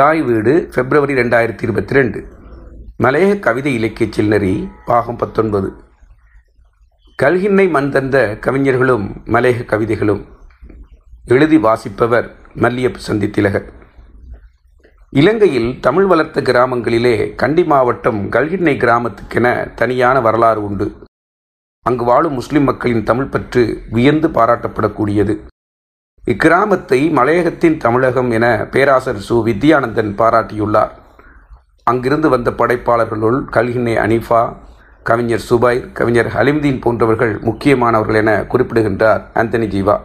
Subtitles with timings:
[0.00, 2.18] தாய் வீடு பிப்ரவரி ரெண்டாயிரத்தி இருபத்தி ரெண்டு.
[3.04, 4.52] மலையக கவிதை இலக்கிய சில்லறி
[4.84, 5.68] பாகம் பத்தொன்பது.
[7.22, 10.22] கல்கின்னை மண் தந்த கவிஞர்களும் மலையக கவிதைகளும்.
[11.24, 13.66] எழுதி வாசிப்பவர் மல்லியப்பு சந்தி திலகர்.
[15.10, 20.88] இலங்கையில் தமிழ் வளர்த்த கிராமங்களிலே கண்டி மாவட்டம் கல்கின்னை கிராமத்துக்கென தனியான வரலாறு உண்டு.
[21.86, 25.36] அங்கு வாழும் முஸ்லிம் மக்களின் தமிழ் பற்று வியந்து பாராட்டப்படக்கூடியது.
[26.30, 29.36] இக்கிராமத்தை மலையகத்தின் தமிழகம் என பேராசர் சு.
[29.46, 30.90] வித்யானந்தன் பாராட்டியுள்ளார்.
[31.84, 34.56] அங்கிருந்து வந்த படைப்பாளர்களுள் கல்கினே அனிஃபா
[35.02, 40.00] கவிஞர் சுபைர் கவிஞர் ஹலிம்தீன் போன்றவர்கள் முக்கியமானவர்கள் என குறிப்பிடுகின்றார் ஆந்தனி ஜீவா.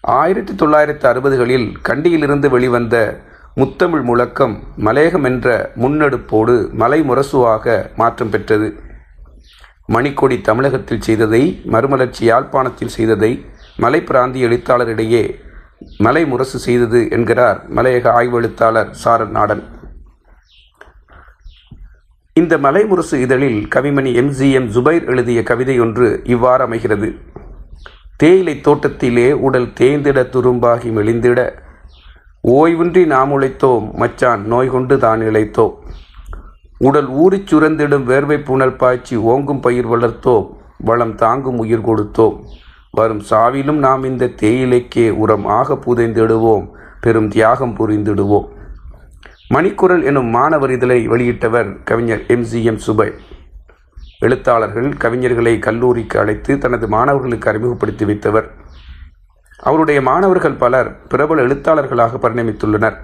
[0.00, 3.20] ஆயிரத்தி தொள்ளாயிரத்தி அறுபதுகளில் கண்டியிலிருந்து வெளிவந்த
[3.56, 8.80] முத்தமிழ் முழக்கம் மலையகம் என்ற முன்னெடுப்போடு மலை முரசுவாக மாற்றம் பெற்றது.
[9.92, 13.44] மணிக்கொடி தமிழகத்தில் செய்ததை மறுமலர்ச்சி யாழ்ப்பாணத்தில் செய்ததை
[13.76, 15.22] மலை பிராந்திய எழுத்தாளரிடையே
[15.98, 19.62] மலை முரசு செய்தது என்கிறார் மலையக ஆய்வு எழுத்தாளர் சாரன் நாடன்.
[22.32, 27.14] இந்த மலை முரசு இதழில் கவிமணி எம்ஜிஎம் ஜுபைர் எழுதிய கவிதை ஒன்று இவ்வாறு அமைகிறது.
[28.16, 31.52] தேயிலை தோட்டத்திலே உடல் தேய்ந்திட துரும்பாகி மெலிந்திட
[32.40, 35.74] ஓய்வின்றி நாம் உழைத்தோம் மச்சான் நோய் கொண்டு தான் இழைத்தோம்.
[36.78, 40.46] உடல் ஊறிச் சுரந்திடும் வேர்வை புனல் பாய்ச்சி ஓங்கும் பயிர் வளர்த்தோம்
[40.78, 42.36] வளம் தாங்கும் உயிர் கொடுத்தோம்.
[42.94, 46.70] வரும் சாவிலும் நாம் இந்த தேயிலைக்கே உரம் ஆக புதைந்திடுவோம்.
[47.00, 48.48] பெரும் தியாகம் புரிந்திடுவோம்.
[49.54, 53.12] மணிக்குரல் எனும் மாணவர் இதழை வெளியிட்டவர் கவிஞர் எம்ஜிஎம் சுபை.
[54.18, 58.50] எழுத்தாளர்கள் கவிஞர்களை கல்லூரிக்கு அழைத்து தனது மாணவர்களுக்கு அறிமுகப்படுத்தி வைத்தவர்.
[59.62, 62.96] அவருடைய மாணவர்கள் பலர் பிரபல எழுத்தாளர்களாக பரிணமித்துள்ளனர்.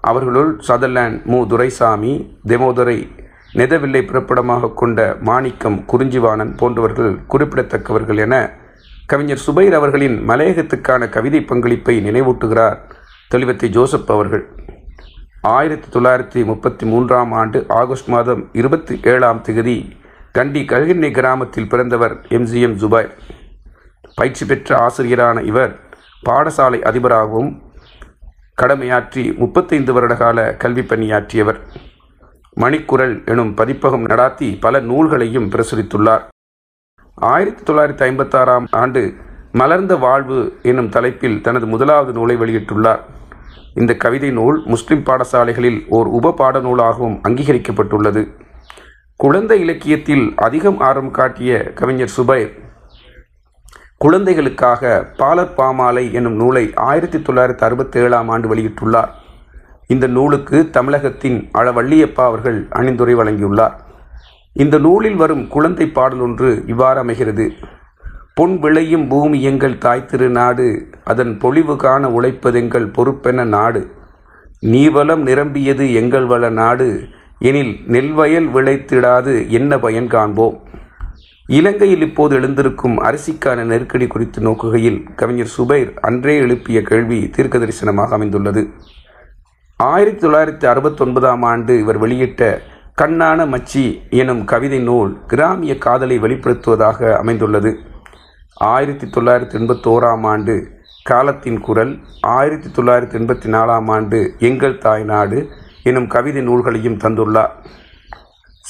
[0.00, 1.46] அவர்களுள் சதர்லாண்ட் மு.
[1.46, 3.08] துரைசாமி தெமோதரை
[3.54, 8.58] நெதவில்லை பிறப்பிடமாக கொண்ட மாணிக்கம் குறிஞ்சிவாணன் போன்றவர்கள் குறிப்பிடத்தக்கவர்கள் என
[9.10, 12.76] கவிஞர் சுபைர் அவர்களின் மலையகத்துக்கான கவிதை பங்களிப்பை நினைவூட்டுகிறார்
[13.28, 14.44] தெளிவத்தை ஜோசப் அவர்கள்.
[15.42, 19.76] ஆயிரத்தி தொள்ளாயிரத்தி முப்பத்தி மூன்றாம் ஆண்டு ஆகஸ்ட் மாதம் இருபத்தி ஏழாம் திகதி
[20.32, 23.10] கண்டி கல்கிண்ணை கிராமத்தில் பிறந்தவர் எம்ஜிஎம் ஜுபாய்
[24.14, 25.78] பயிற்சி பெற்ற ஆசிரியரான இவர்
[26.30, 27.52] பாடசாலை அதிபராகவும்
[28.62, 31.60] கடமையாற்றி முப்பத்தைந்து வருடகால கல்வி பணியாற்றியவர்.
[32.60, 36.26] மணிக்குரல் எனும் பதிப்பகம் நடாத்தி பல நூல்களையும் பிரசுரித்துள்ளார்.
[37.20, 39.14] ஆயிரத்தி தொள்ளாயிரத்தி ஐம்பத்தாறாம் ஆண்டு
[39.52, 43.00] மலர்ந்த வாழ்வு எனும் தலைப்பில் தனது முதலாவது நூலை வெளியிட்டுள்ளார்.
[43.74, 48.22] இந்த கவிதை நூல் முஸ்லிம் பாடசாலைகளில் ஓர் உப பாட நூலாகவும் அங்கீகரிக்கப்பட்டுள்ளது.
[49.16, 52.50] குழந்தை இலக்கியத்தில் அதிகம் ஆர்வம் காட்டிய கவிஞர் சுபைர்
[53.96, 59.08] குழந்தைகளுக்காக பாலர் பாமாலை என்னும் நூலை ஆயிரத்தி தொள்ளாயிரத்தி அறுபத்தி ஏழாம் ஆண்டு வெளியிட்டுள்ளார்.
[59.86, 63.72] இந்த நூலுக்கு தமிழகத்தின் அளவள்ளியப்பா அவர்கள் அணிந்துரை வழங்கியுள்ளார்.
[64.60, 67.44] இந்த நூலில் வரும் குழந்தை பாடல் ஒன்று இவ்வாறு அமைகிறது
[68.38, 70.66] பொன் விளையும் பூமி எங்கள் தாய் திரு நாடு
[71.04, 73.80] அதன் பொழிவு காண உழைப்பதெங்கள் பொறுப்பென நாடு.
[74.72, 76.88] நீவலம் நிரம்பியது எங்கள் வள நாடு
[77.38, 80.56] எனில் நெல்வயல் விளைத்திடாது என்ன பயன் காண்போம்?
[81.46, 88.64] இலங்கையில் இப்போது எழுந்திருக்கும் அரிசிக்கான நெருக்கடி குறித்து நோக்குகையில் கவிஞர் சுபைர் அன்றே எழுப்பிய கேள்வி தீர்க்க தரிசனமாக அமைந்துள்ளது.
[89.76, 92.42] ஆயிரத்தி தொள்ளாயிரத்தி அறுபத்தொன்பதாம் ஆண்டு இவர் வெளியிட்ட
[93.00, 97.78] கண்ணான மச்சி எனும் கவிதை நூல் கிராமிய காதலை வெளிப்படுத்துவதாக அமைந்துள்ளது.
[98.54, 100.54] ஆயிரத்தி தொள்ளாயிரத்தி எண்பத்தோராம் ஆண்டு
[101.02, 105.48] காலத்தின் குரல் ஆயிரத்தி தொள்ளாயிரத்தி எண்பத்தி நாலாம் ஆண்டு எங்கள் தாய் நாடு
[105.82, 107.48] எனும் கவிதை நூல்களையும் தந்துள்ளார்.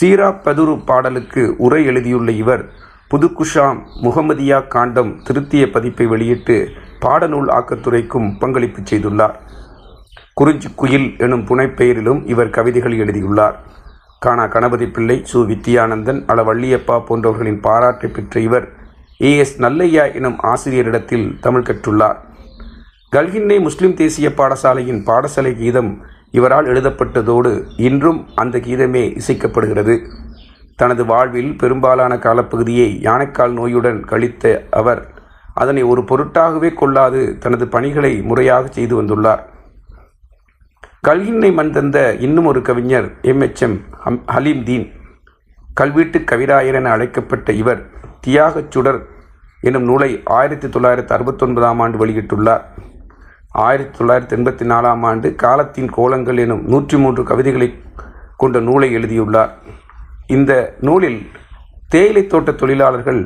[0.00, 2.64] சீரா பதுரு பாடலுக்கு உரை எழுதியுள்ள இவர்
[3.10, 6.68] புதுக்குஷாம் முகமதியா காண்டம் திருத்திய பதிப்பை வெளியிட்டு
[7.00, 9.34] பாடநூல் ஆக்கத்துறைக்கும் பங்களிப்பு செய்துள்ளார்.
[10.34, 13.76] குறிஞ்சி குயில் எனும் புனைப்பெயரிலும் இவர் கவிதைகள் எழுதியுள்ளார்.
[14.24, 18.66] கானா கணபதி பிள்ளை சு வித்யானந்தன் அள வள்ளியப்பா போன்றவர்களின் பாராட்டை பெற்ற இவர்
[19.20, 22.18] ஏ எஸ் நல்லையா எனும் ஆசிரியரிடத்தில் தமிழ் கற்றுள்ளார்.
[23.12, 25.90] கல்கின்னை முஸ்லிம் தேசிய பாடசாலையின் பாடசாலை கீதம்
[26.38, 27.52] இவரால் எழுதப்பட்டதோடு
[27.88, 29.96] இன்றும் அந்த கீதமே இசைக்கப்படுகிறது.
[30.76, 35.02] தனது வாழ்வில் பெரும்பாலான காலப்பகுதியை யானைக்கால் நோயுடன் கழித்த அவர்
[35.54, 39.44] அதனை ஒரு பொருட்டாகவே கொள்ளாது தனது பணிகளை முறையாக செய்து வந்துள்ளார்.
[41.06, 43.74] கல்வியினை மண் தந்த இன்னும் ஒரு கவிஞர் எம்எச்எம்
[44.04, 44.86] ஹலீம் தீன்
[45.80, 47.82] கல்வீட்டு கவிராயர் என அழைக்கப்பட்ட இவர்
[48.26, 49.06] தியாகச் சுடர்
[49.60, 52.64] எனும் நூலை ஆயிரத்தி தொள்ளாயிரத்தி அறுபத்தொன்பதாம் ஆண்டு வெளியிட்டுள்ளார்.
[53.50, 57.74] ஆயிரத்தி தொள்ளாயிரத்தி எண்பத்தி நாலாம் ஆண்டு காலத்தின் கோலங்கள் எனும் நூற்றி மூன்று கவிதைகளை
[58.36, 59.54] கொண்ட நூலை எழுதியுள்ளார்.
[60.26, 61.30] இந்த நூலில்
[61.88, 63.22] தேயிலை தோட்ட தொழிலாளர்கள்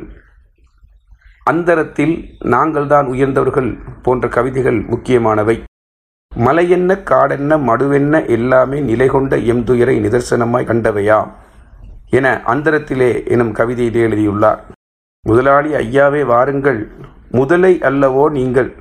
[1.45, 5.63] அந்தரத்தில் நாங்கள்தான் உயர்ந்தவர்கள் போன்ற கவிதைகள் முக்கியமானவை.
[6.37, 11.31] மலையென்ன காடென்ன மடுவென்ன எல்லாமே நிலை கொண்ட எம் துயரை நிதர்சனமாய் கண்டவையாம்
[12.11, 14.65] என அந்தரத்திலே எனும் கவிதையிலே எழுதியுள்ளார்.
[15.23, 16.91] முதலாளி ஐயாவே வாருங்கள்.
[17.31, 18.77] முதலை அல்லவோ நீங்கள்.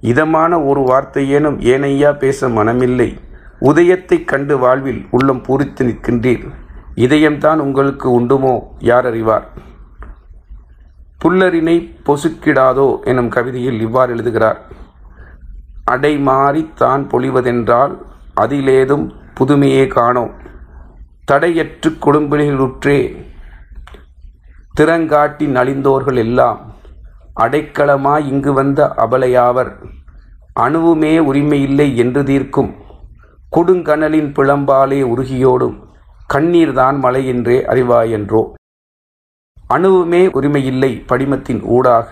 [0.00, 3.18] இதமான ஒரு வார்த்தையேனும் ஏனையா பேச மனமில்லை.
[3.60, 6.48] உதயத்தைக் கண்டு வாழ்வில் உள்ளம் பூரித்து நிற்கின்றீர்.
[6.94, 8.60] இதயம்தான் உங்களுக்கு உண்டுமோ?
[8.78, 9.48] யார் அறிவார்
[11.24, 13.02] புல்லரினை பொசுக்கிடாதோ?
[13.02, 14.76] எனும் கவிதையில் இவ்வாறு எழுதுகிறார்.
[15.90, 16.14] அடை
[16.74, 17.94] தான் பொழிவதென்றால்
[18.40, 20.32] அதிலேதும் புதுமையே காணோம்
[21.24, 22.98] தடையற்று கொடும்பினைகளுற்றே
[24.80, 26.58] திறங்காட்டி நலிந்தோர்கள் எல்லாம்
[27.44, 29.70] அடைக்கலமாய் இங்கு வந்த அபலையாவர்
[30.64, 32.70] அணுவுமே உரிமையில்லை என்று தீர்க்கும்.
[33.56, 35.76] கொடுங்கனலின் பிளம்பாலே உருகியோடும்
[36.34, 38.42] கண்ணீர்தான் மலை என்றே அறிவாயென்றோ.
[39.74, 42.06] அணுவுமே உரிமையில்லை படிமத்தின் ஊடாக.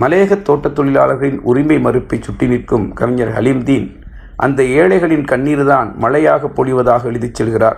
[0.00, 4.00] மலையக தோட்டத் தொழிலாளர்களின் உரிமை மறுப்பை சுட்டி நிற்கும் கவிஞர் ஹலீம்தீன்
[4.36, 7.76] அந்த ஏழைகளின் கண்ணீர்தான் மழையாக பொழிவதாக எழுதிச் செல்கிறார்.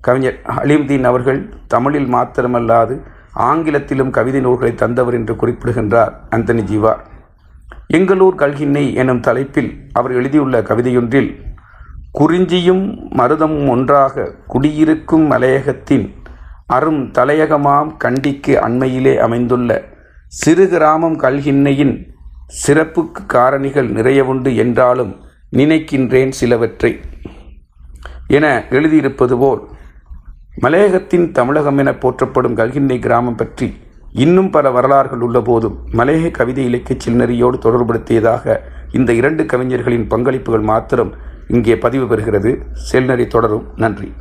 [0.00, 3.00] கவிஞர் ஹலீம்தீன் அவர்கள் தமிழில் மாத்திரமல்லாது
[3.32, 6.96] ஆங்கிலத்திலும் கவிதை நூல்களை தந்தவர் என்று குறிப்பிடுகின்றார் அந்தனி ஜீவா.
[7.92, 11.30] எங்களூர் கல்கிண்ணை எனும் தலைப்பில் அவர் எழுதியுள்ள கவிதையொன்றில்
[12.18, 12.84] குறிஞ்சியும்
[13.16, 16.14] மருதமும் ஒன்றாக குடியிருக்கும் மலையகத்தின்
[16.66, 19.89] அரும் தலையகமாம் கண்டிக்கு அண்மையிலே அமைந்துள்ள
[20.32, 21.94] சிறு கிராமம் கல்கின்னையின்
[22.66, 25.10] சிறப்புக்கு காரணிகள் நிறையவுண்டு என்றாலும்
[25.56, 27.00] நினைக்கின்றேன் சிலவற்றை.
[28.26, 29.62] என எழுதியிருப்பது போல்
[30.60, 33.68] மலையகத்தின் தமிழகம் என போற்றப்படும் கல்கின்னை கிராமம் பற்றி
[34.12, 38.56] இன்னும் பல வரலாறுகள் உள்ள போதும் மலையக கவிதை இலக்கிய சில்லறியோடு தொடர்புபடுத்தியதாக
[38.92, 41.14] இந்த இரண்டு கவிஞர்களின் பங்களிப்புகள் மாத்திரம்
[41.48, 42.62] இங்கே பதிவு பெறுகிறது.
[42.92, 43.66] செல்நறி தொடரும்.
[43.76, 44.12] நன்றி.